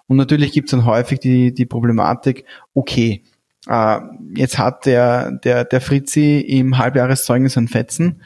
[0.09, 2.45] Und natürlich gibt es dann häufig die, die Problematik,
[2.75, 3.23] okay,
[3.69, 4.01] äh,
[4.35, 8.23] jetzt hat der, der, der Fritzi im Halbjahreszeugnis ein Fetzen,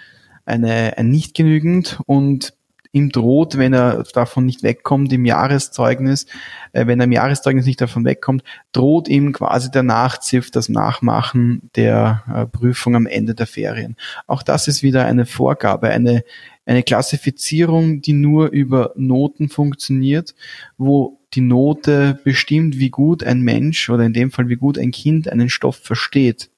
[0.46, 2.54] eine, ein nicht genügend und
[2.94, 6.26] ihm droht, wenn er davon nicht wegkommt im Jahreszeugnis,
[6.72, 11.70] äh, wenn er im Jahreszeugnis nicht davon wegkommt, droht ihm quasi der Nachziff, das Nachmachen
[11.74, 13.96] der äh, Prüfung am Ende der Ferien.
[14.26, 16.24] Auch das ist wieder eine Vorgabe, eine,
[16.66, 20.34] eine Klassifizierung, die nur über Noten funktioniert,
[20.78, 24.92] wo die Note bestimmt, wie gut ein Mensch oder in dem Fall wie gut ein
[24.92, 26.48] Kind einen Stoff versteht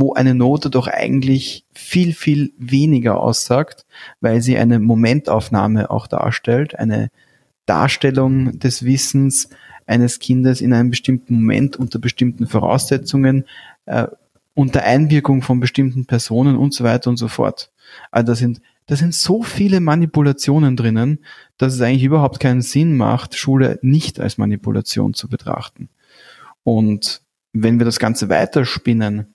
[0.00, 3.84] wo eine Note doch eigentlich viel, viel weniger aussagt,
[4.20, 7.10] weil sie eine Momentaufnahme auch darstellt, eine
[7.66, 9.48] Darstellung des Wissens
[9.86, 13.44] eines Kindes in einem bestimmten Moment unter bestimmten Voraussetzungen,
[13.86, 14.06] äh,
[14.54, 17.72] unter Einwirkung von bestimmten Personen und so weiter und so fort.
[18.12, 21.24] Also da sind, da sind so viele Manipulationen drinnen,
[21.56, 25.88] dass es eigentlich überhaupt keinen Sinn macht, Schule nicht als Manipulation zu betrachten.
[26.62, 29.34] Und wenn wir das Ganze weiterspinnen,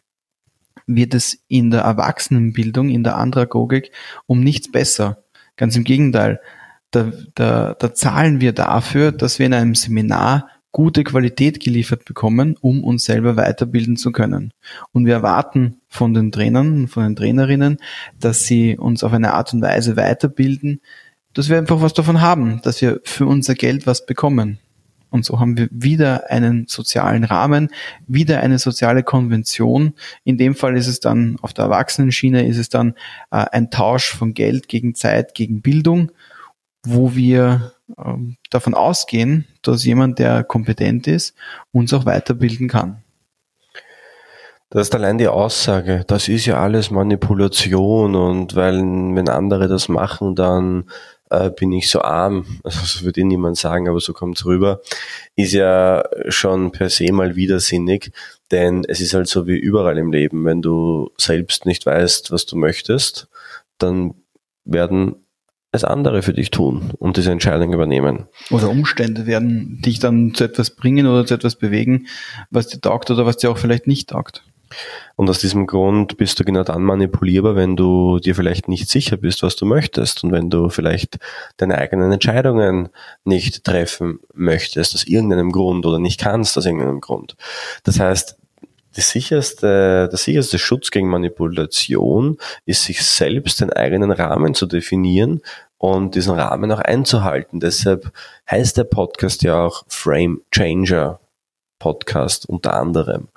[0.88, 3.92] wird es in der Erwachsenenbildung, in der Andragogik
[4.26, 5.24] um nichts besser.
[5.56, 6.40] Ganz im Gegenteil.
[6.92, 12.58] Da, da, da zahlen wir dafür, dass wir in einem Seminar gute Qualität geliefert bekommen,
[12.60, 14.52] um uns selber weiterbilden zu können.
[14.92, 17.78] Und wir erwarten von den Trainern, von den Trainerinnen,
[18.20, 20.82] dass sie uns auf eine Art und Weise weiterbilden,
[21.34, 24.60] dass wir einfach was davon haben, dass wir für unser Geld was bekommen.
[25.14, 27.70] Und so haben wir wieder einen sozialen Rahmen,
[28.08, 29.94] wieder eine soziale Konvention.
[30.24, 32.96] In dem Fall ist es dann auf der Erwachsenenschiene ist es dann
[33.30, 36.12] äh, ein Tausch von Geld gegen Zeit, gegen Bildung,
[36.82, 38.16] wo wir äh,
[38.50, 41.36] davon ausgehen, dass jemand, der kompetent ist,
[41.72, 43.04] uns auch weiterbilden kann.
[44.72, 49.90] Das ist allein die Aussage, das ist ja alles Manipulation und weil wenn andere das
[49.90, 50.86] machen, dann
[51.30, 54.82] äh, bin ich so arm, also das würde eh niemand sagen, aber so kommt's rüber,
[55.36, 58.12] ist ja schon per se mal widersinnig,
[58.52, 62.46] denn es ist halt so wie überall im Leben, wenn du selbst nicht weißt, was
[62.46, 63.28] du möchtest,
[63.78, 64.14] dann
[64.66, 65.16] werden
[65.74, 68.28] es andere für dich tun und diese Entscheidung übernehmen.
[68.52, 72.08] Oder Umstände werden dich dann zu etwas bringen oder zu etwas bewegen,
[72.52, 74.44] was dir taugt oder was dir auch vielleicht nicht taugt.
[75.16, 79.18] Und aus diesem Grund bist du genau dann manipulierbar, wenn du dir vielleicht nicht sicher
[79.18, 81.20] bist, was du möchtest und wenn du vielleicht
[81.58, 82.90] deine eigenen Entscheidungen
[83.24, 87.36] nicht treffen möchtest, aus irgendeinem Grund oder nicht kannst aus irgendeinem Grund.
[87.84, 88.38] Das heißt,
[88.96, 95.42] die sicherste, der sicherste Schutz gegen Manipulation ist, sich selbst den eigenen Rahmen zu definieren
[95.78, 97.60] und diesen Rahmen auch einzuhalten.
[97.60, 98.12] Deshalb
[98.50, 101.20] heißt der Podcast ja auch Frame Changer
[101.84, 103.28] Podcast unter anderem,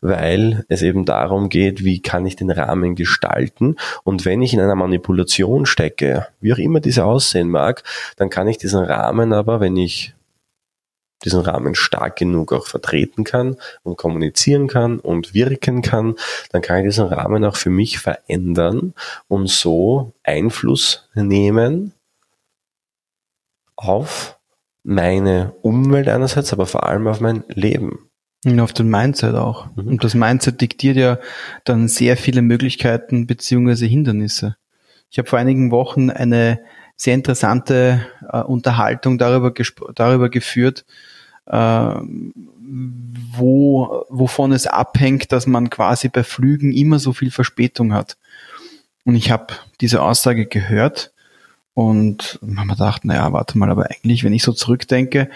[0.00, 3.74] weil es eben darum geht, wie kann ich den Rahmen gestalten.
[4.04, 7.82] Und wenn ich in einer Manipulation stecke, wie auch immer diese aussehen mag,
[8.16, 10.14] dann kann ich diesen Rahmen aber, wenn ich
[11.24, 16.14] diesen Rahmen stark genug auch vertreten kann und kommunizieren kann und wirken kann,
[16.52, 18.94] dann kann ich diesen Rahmen auch für mich verändern
[19.26, 21.94] und so Einfluss nehmen
[23.74, 24.37] auf
[24.88, 28.08] meine Umwelt einerseits, aber vor allem auf mein Leben.
[28.46, 29.66] Und auf den Mindset auch.
[29.76, 29.86] Mhm.
[29.86, 31.18] Und das Mindset diktiert ja
[31.64, 34.56] dann sehr viele Möglichkeiten beziehungsweise Hindernisse.
[35.10, 36.60] Ich habe vor einigen Wochen eine
[36.96, 39.52] sehr interessante äh, Unterhaltung darüber,
[39.94, 40.86] darüber geführt,
[41.44, 41.94] äh,
[43.36, 48.16] wo, wovon es abhängt, dass man quasi bei Flügen immer so viel Verspätung hat.
[49.04, 51.12] Und ich habe diese Aussage gehört
[51.78, 55.30] und man hat gedacht, naja, warte mal, aber eigentlich, wenn ich so zurückdenke,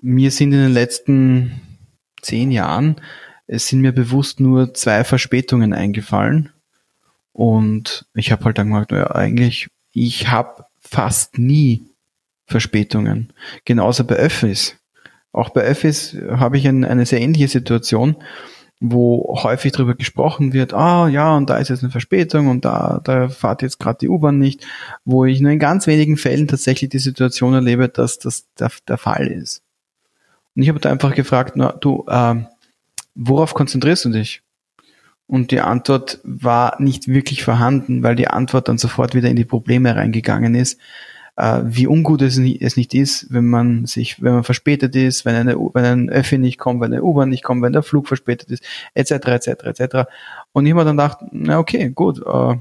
[0.00, 1.62] mir sind in den letzten
[2.22, 3.00] zehn Jahren,
[3.48, 6.50] es sind mir bewusst nur zwei Verspätungen eingefallen.
[7.32, 11.82] Und ich habe halt dann gesagt, naja, eigentlich, ich habe fast nie
[12.46, 13.32] Verspätungen.
[13.64, 14.76] Genauso bei Öffis.
[15.32, 18.14] Auch bei Öffis habe ich ein, eine sehr ähnliche Situation
[18.80, 23.00] wo häufig darüber gesprochen wird, ah ja, und da ist jetzt eine Verspätung und da,
[23.04, 24.66] da fahrt jetzt gerade die U-Bahn nicht,
[25.04, 28.96] wo ich nur in ganz wenigen Fällen tatsächlich die Situation erlebe, dass das der, der
[28.96, 29.62] Fall ist.
[30.56, 32.36] Und ich habe da einfach gefragt, na, du, äh,
[33.14, 34.42] worauf konzentrierst du dich?
[35.26, 39.44] Und die Antwort war nicht wirklich vorhanden, weil die Antwort dann sofort wieder in die
[39.44, 40.80] Probleme reingegangen ist,
[41.40, 45.24] äh, wie ungut es, nicht, es nicht ist, wenn man sich, wenn man verspätet ist,
[45.24, 48.08] wenn eine, wenn ein Öffi nicht kommt, wenn eine U-Bahn nicht kommt, wenn der Flug
[48.08, 49.96] verspätet ist, etc., etc., etc.
[50.52, 52.56] Und ich habe dann gedacht, na okay, gut, äh,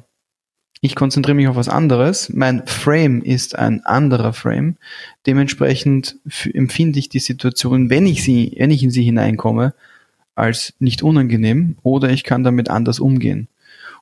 [0.80, 2.30] ich konzentriere mich auf was anderes.
[2.30, 4.78] Mein Frame ist ein anderer Frame.
[5.26, 6.16] Dementsprechend
[6.54, 9.74] empfinde ich die Situation, wenn ich sie, wenn ich in sie hineinkomme,
[10.36, 13.50] als nicht unangenehm oder ich kann damit anders umgehen.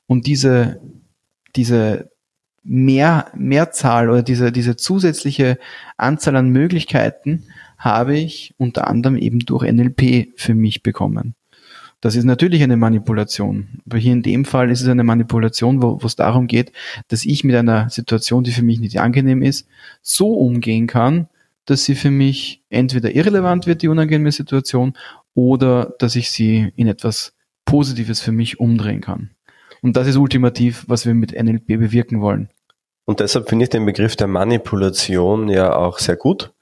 [0.06, 0.80] Und diese,
[1.56, 2.12] diese
[2.62, 5.58] mehr, Mehrzahl oder diese, diese zusätzliche
[5.96, 7.44] Anzahl an Möglichkeiten
[7.78, 11.34] habe ich unter anderem eben durch NLP für mich bekommen.
[12.00, 13.80] Das ist natürlich eine Manipulation.
[13.86, 16.72] Aber hier in dem Fall ist es eine Manipulation, wo, wo es darum geht,
[17.08, 19.68] dass ich mit einer Situation, die für mich nicht angenehm ist,
[20.00, 21.28] so umgehen kann,
[21.64, 24.94] dass sie für mich entweder irrelevant wird, die unangenehme Situation,
[25.34, 29.30] oder dass ich sie in etwas Positives für mich umdrehen kann.
[29.82, 32.50] Und das ist ultimativ, was wir mit NLP bewirken wollen.
[33.04, 36.52] Und deshalb finde ich den Begriff der Manipulation ja auch sehr gut.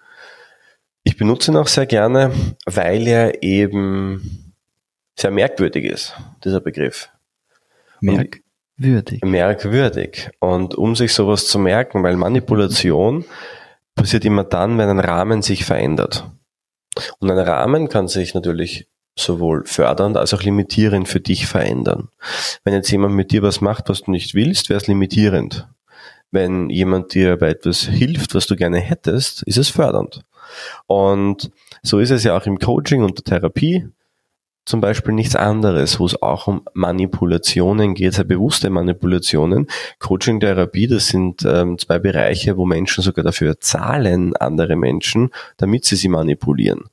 [1.03, 2.33] Ich benutze ihn auch sehr gerne,
[2.67, 4.55] weil er eben
[5.19, 7.09] sehr merkwürdig ist, dieser Begriff.
[8.01, 9.23] Merkwürdig.
[9.23, 10.31] Und merkwürdig.
[10.39, 13.25] Und um sich sowas zu merken, weil Manipulation
[13.95, 16.31] passiert immer dann, wenn ein Rahmen sich verändert.
[17.19, 18.87] Und ein Rahmen kann sich natürlich
[19.19, 22.09] sowohl fördernd als auch limitierend für dich verändern.
[22.65, 25.67] Wenn jetzt jemand mit dir was macht, was du nicht willst, wäre es limitierend.
[26.31, 30.23] Wenn jemand dir bei etwas hilft, was du gerne hättest, ist es fördernd.
[30.87, 31.51] Und
[31.83, 33.87] so ist es ja auch im Coaching und der Therapie
[34.67, 39.69] zum Beispiel nichts anderes, wo es auch um Manipulationen geht, sehr bewusste Manipulationen.
[40.01, 45.85] Coaching, Therapie, das sind ähm, zwei Bereiche, wo Menschen sogar dafür zahlen, andere Menschen, damit
[45.85, 46.91] sie sie manipulieren.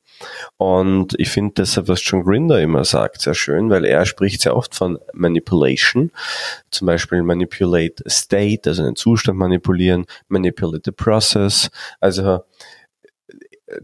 [0.56, 4.56] Und ich finde deshalb, was John Grinder immer sagt, sehr schön, weil er spricht sehr
[4.56, 6.10] oft von Manipulation,
[6.70, 11.70] zum Beispiel manipulate state, also einen Zustand manipulieren, manipulate the process.
[12.00, 12.40] Also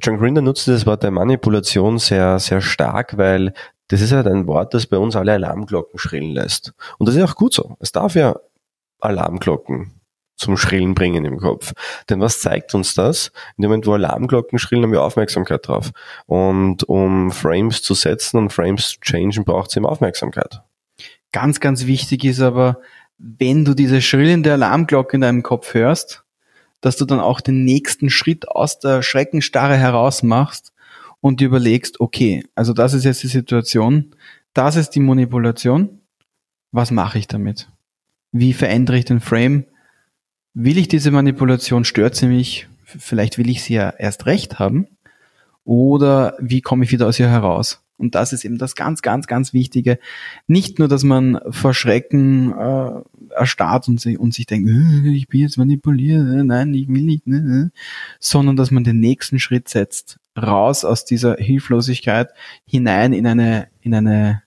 [0.00, 3.52] John Grinder nutzt das Wort der Manipulation sehr, sehr stark, weil
[3.88, 6.72] das ist halt ein Wort, das bei uns alle Alarmglocken schrillen lässt.
[6.98, 7.76] Und das ist auch gut so.
[7.80, 8.36] Es darf ja
[9.00, 9.99] Alarmglocken
[10.40, 11.72] zum Schrillen bringen im Kopf.
[12.08, 13.30] Denn was zeigt uns das?
[13.56, 15.90] In dem Moment, wo Alarmglocken schrillen, haben wir Aufmerksamkeit drauf.
[16.26, 20.62] Und um Frames zu setzen und Frames zu changen, braucht es eben Aufmerksamkeit.
[21.32, 22.80] Ganz, ganz wichtig ist aber,
[23.18, 26.24] wenn du diese schrillende Alarmglocke in deinem Kopf hörst,
[26.80, 30.72] dass du dann auch den nächsten Schritt aus der Schreckenstarre heraus machst
[31.20, 34.14] und dir überlegst, okay, also das ist jetzt die Situation,
[34.54, 36.00] das ist die Manipulation,
[36.72, 37.68] was mache ich damit?
[38.32, 39.66] Wie verändere ich den Frame?
[40.54, 42.68] Will ich diese Manipulation, stört sie mich?
[42.84, 44.86] Vielleicht will ich sie ja erst recht haben.
[45.64, 47.82] Oder wie komme ich wieder aus ihr heraus?
[48.00, 49.98] Und das ist eben das ganz, ganz, ganz Wichtige.
[50.46, 52.90] Nicht nur, dass man vor Schrecken äh,
[53.34, 57.02] erstarrt und, sich, und sich denkt, äh, ich bin jetzt manipuliert, äh, nein, ich will
[57.02, 57.68] nicht, äh,
[58.18, 62.30] sondern dass man den nächsten Schritt setzt, raus aus dieser Hilflosigkeit
[62.64, 64.42] hinein in eine, in eine,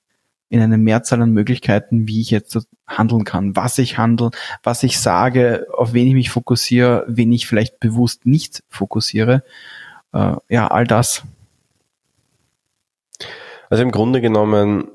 [0.53, 4.99] in eine Mehrzahl an Möglichkeiten, wie ich jetzt handeln kann, was ich handle, was ich
[4.99, 9.43] sage, auf wen ich mich fokussiere, wen ich vielleicht bewusst nicht fokussiere.
[10.13, 11.23] Äh, ja, all das
[13.73, 14.91] also im Grunde genommen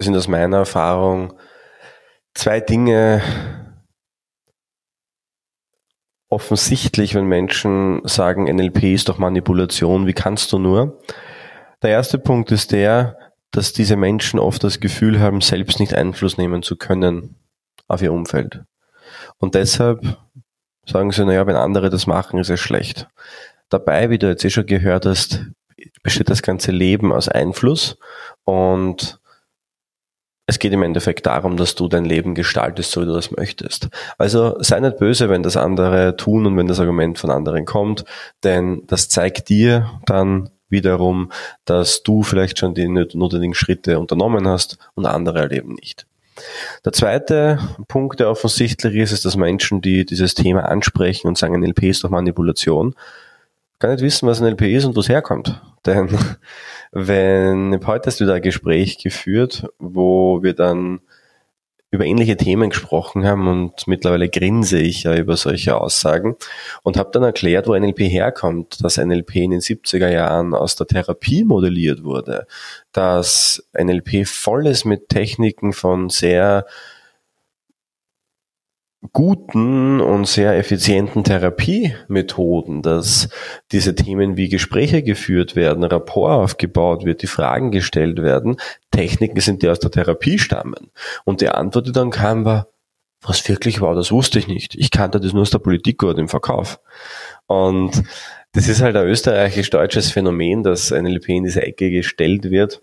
[0.00, 1.34] sind aus meiner Erfahrung
[2.34, 3.22] zwei Dinge
[6.28, 10.98] offensichtlich, wenn Menschen sagen, NLP ist doch Manipulation, wie kannst du nur?
[11.82, 13.16] Der erste Punkt ist der,
[13.52, 17.36] dass diese Menschen oft das Gefühl haben, selbst nicht Einfluss nehmen zu können
[17.86, 18.62] auf ihr Umfeld.
[19.38, 20.18] Und deshalb
[20.86, 23.08] sagen sie, naja, wenn andere das machen, ist es schlecht.
[23.68, 25.46] Dabei, wie du jetzt eh schon gehört hast,
[26.02, 27.96] besteht das ganze Leben aus Einfluss
[28.44, 29.20] und
[30.46, 33.88] es geht im Endeffekt darum, dass du dein Leben gestaltest, so wie du das möchtest.
[34.18, 38.04] Also sei nicht böse, wenn das andere tun und wenn das Argument von anderen kommt,
[38.42, 41.30] denn das zeigt dir dann wiederum,
[41.64, 46.06] dass du vielleicht schon die notwendigen Schritte unternommen hast und andere erleben nicht.
[46.84, 47.58] Der zweite
[47.88, 52.02] Punkt, der offensichtlich ist, ist, dass Menschen, die dieses Thema ansprechen und sagen, NLP ist
[52.02, 52.94] doch Manipulation,
[53.78, 55.60] gar nicht wissen, was NLP ist und wo es herkommt.
[55.86, 56.16] Denn
[56.92, 61.00] wenn heute hast du wieder ein Gespräch geführt, wo wir dann
[61.92, 66.36] über ähnliche Themen gesprochen haben und mittlerweile grinse ich ja über solche Aussagen
[66.82, 70.86] und habe dann erklärt, wo NLP herkommt, dass NLP in den 70er Jahren aus der
[70.86, 72.46] Therapie modelliert wurde,
[72.92, 76.64] dass NLP voll ist mit Techniken von sehr
[79.10, 83.28] guten und sehr effizienten Therapiemethoden, dass
[83.72, 88.56] diese Themen wie Gespräche geführt werden, Rapport aufgebaut wird, die Fragen gestellt werden,
[88.92, 90.92] Techniken sind, die aus der Therapie stammen.
[91.24, 92.68] Und die Antwort, die dann kam, war,
[93.22, 94.74] was wirklich war, das wusste ich nicht.
[94.76, 96.80] Ich kannte das nur aus der Politik oder im Verkauf.
[97.46, 98.02] Und
[98.52, 102.82] das ist halt ein österreichisch-deutsches Phänomen, dass NLP in diese Ecke gestellt wird.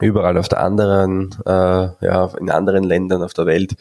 [0.00, 3.74] Überall auf der anderen, äh, ja, in anderen Ländern auf der Welt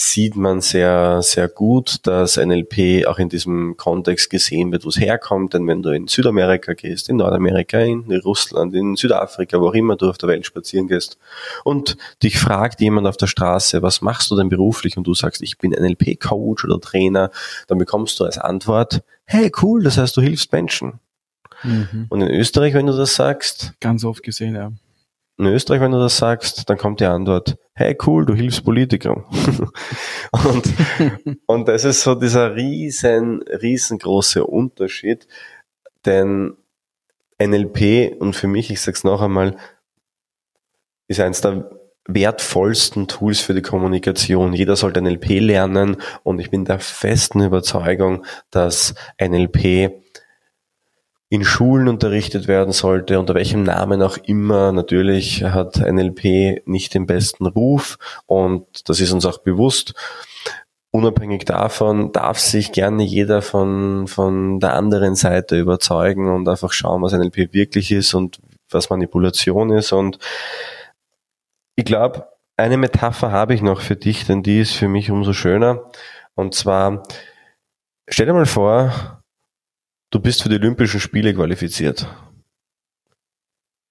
[0.00, 5.00] sieht man sehr, sehr gut, dass NLP auch in diesem Kontext gesehen wird, wo es
[5.00, 5.54] herkommt.
[5.54, 9.96] Denn wenn du in Südamerika gehst, in Nordamerika, in Russland, in Südafrika, wo auch immer
[9.96, 11.18] du auf der Welt spazieren gehst
[11.64, 14.96] und dich fragt jemand auf der Straße, was machst du denn beruflich?
[14.96, 17.32] Und du sagst, ich bin NLP-Coach oder Trainer,
[17.66, 21.00] dann bekommst du als Antwort, hey, cool, das heißt, du hilfst Menschen.
[21.64, 22.06] Mhm.
[22.08, 24.70] Und in Österreich, wenn du das sagst, ganz oft gesehen, ja
[25.38, 29.24] in Österreich, wenn du das sagst, dann kommt die Antwort, hey cool, du hilfst Politikern.
[30.32, 30.74] und,
[31.46, 35.28] und das ist so dieser riesen, riesengroße Unterschied,
[36.04, 36.56] denn
[37.40, 39.56] NLP, und für mich, ich sag's noch einmal,
[41.06, 41.70] ist eines der
[42.08, 44.54] wertvollsten Tools für die Kommunikation.
[44.54, 49.92] Jeder sollte NLP lernen und ich bin der festen Überzeugung, dass NLP
[51.30, 54.72] in Schulen unterrichtet werden sollte, unter welchem Namen auch immer.
[54.72, 59.94] Natürlich hat NLP nicht den besten Ruf und das ist uns auch bewusst.
[60.90, 67.02] Unabhängig davon darf sich gerne jeder von, von der anderen Seite überzeugen und einfach schauen,
[67.02, 69.92] was NLP wirklich ist und was Manipulation ist.
[69.92, 70.18] Und
[71.76, 75.34] ich glaube, eine Metapher habe ich noch für dich, denn die ist für mich umso
[75.34, 75.90] schöner.
[76.34, 77.02] Und zwar,
[78.08, 79.22] stell dir mal vor,
[80.10, 82.06] du bist für die Olympischen Spiele qualifiziert.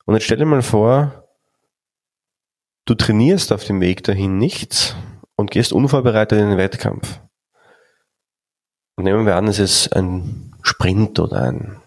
[0.06, 1.28] Und jetzt stell dir mal vor,
[2.86, 4.96] du trainierst auf dem Weg dahin nichts
[5.36, 7.20] und gehst unvorbereitet in den Wettkampf.
[8.96, 11.82] Und nehmen wir an, es ist ein Sprint oder ein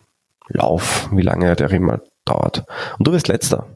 [0.48, 2.64] Lauf, wie lange der immer dauert.
[2.98, 3.66] Und du wirst letzter.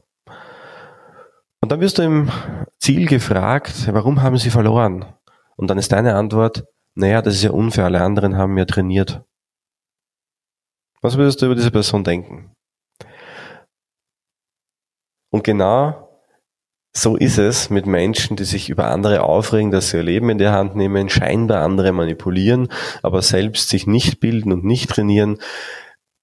[1.61, 2.31] Und dann wirst du im
[2.79, 5.07] Ziel gefragt, warum haben sie verloren?
[5.57, 9.25] Und dann ist deine Antwort, naja, das ist ja unfair, alle anderen haben ja trainiert.
[11.05, 12.51] Was würdest du über diese Person denken?
[15.31, 16.05] Und genau
[16.97, 20.39] so ist es mit Menschen, die sich über andere aufregen, dass sie ihr Leben in
[20.39, 22.69] die Hand nehmen, scheinbar andere manipulieren,
[23.03, 25.39] aber selbst sich nicht bilden und nicht trainieren.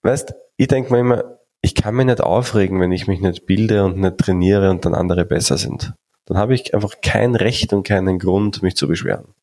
[0.01, 3.84] Weißt, ich denke mir immer, ich kann mich nicht aufregen, wenn ich mich nicht bilde
[3.84, 5.93] und nicht trainiere und dann andere besser sind.
[6.25, 9.36] Dann habe ich einfach kein Recht und keinen Grund, mich zu beschweren.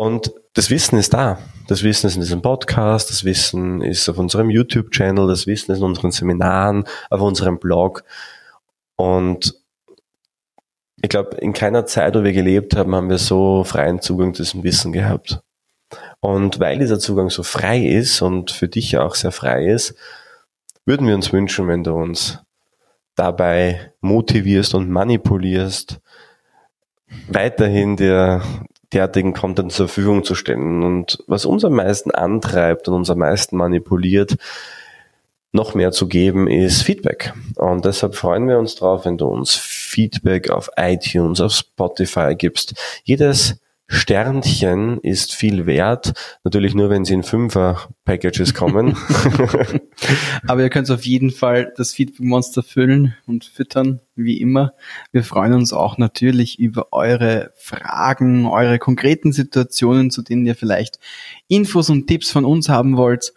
[0.00, 1.40] Und das Wissen ist da.
[1.66, 5.78] Das Wissen ist in diesem Podcast, das Wissen ist auf unserem YouTube-Channel, das Wissen ist
[5.78, 8.04] in unseren Seminaren, auf unserem Blog.
[8.94, 9.56] Und
[11.02, 14.44] ich glaube, in keiner Zeit, wo wir gelebt haben, haben wir so freien Zugang zu
[14.44, 15.40] diesem Wissen gehabt.
[16.20, 19.96] Und weil dieser Zugang so frei ist und für dich auch sehr frei ist,
[20.86, 22.38] würden wir uns wünschen, wenn du uns
[23.16, 26.00] dabei motivierst und manipulierst,
[27.26, 28.42] weiterhin dir
[28.92, 30.82] derartigen Content zur Verfügung zu stellen.
[30.82, 34.36] Und was uns am meisten antreibt und uns am meisten manipuliert,
[35.52, 37.32] noch mehr zu geben, ist Feedback.
[37.56, 42.74] Und deshalb freuen wir uns drauf, wenn du uns Feedback auf iTunes, auf Spotify gibst.
[43.04, 43.58] Jedes
[43.90, 46.12] Sternchen ist viel wert.
[46.44, 48.96] Natürlich nur, wenn sie in Fünfer-Packages kommen.
[50.46, 54.74] Aber ihr könnt auf jeden Fall das Feedback-Monster füllen und füttern, wie immer.
[55.10, 60.98] Wir freuen uns auch natürlich über eure Fragen, eure konkreten Situationen, zu denen ihr vielleicht
[61.48, 63.32] Infos und Tipps von uns haben wollt.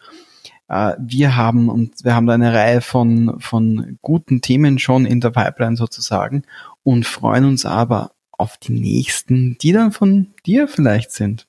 [0.67, 5.21] Äh, wir haben und wir haben da eine Reihe von, von guten Themen schon in
[5.21, 6.43] der Pipeline sozusagen
[6.83, 8.10] und freuen uns aber
[8.41, 11.47] auf die nächsten, die dann von dir vielleicht sind.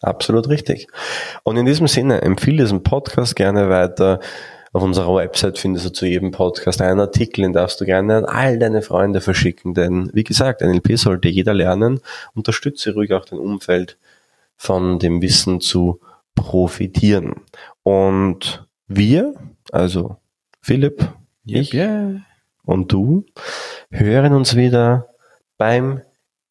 [0.00, 0.88] Absolut richtig.
[1.42, 4.20] Und in diesem Sinne, empfehle diesen Podcast gerne weiter.
[4.72, 8.24] Auf unserer Website findest du zu jedem Podcast einen Artikel, den darfst du gerne an
[8.24, 12.00] all deine Freunde verschicken, denn wie gesagt, NLP sollte jeder lernen.
[12.34, 13.96] Unterstütze ruhig auch dein Umfeld
[14.56, 16.00] von dem Wissen zu
[16.34, 17.42] profitieren.
[17.82, 19.34] Und wir,
[19.72, 20.16] also
[20.60, 21.10] Philipp,
[21.44, 22.20] ich yeah.
[22.64, 23.24] und du,
[23.90, 25.08] hören uns wieder
[25.58, 26.02] beim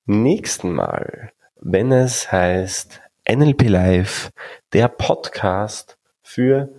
[0.06, 1.32] nächsten Mal,
[1.62, 4.32] wenn es heißt NLP Live,
[4.74, 6.70] der Podcast für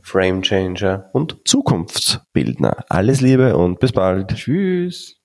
[0.00, 2.84] Frame Changer und Zukunftsbildner.
[2.88, 4.34] Alles Liebe und bis bald.
[4.34, 5.18] Tschüss.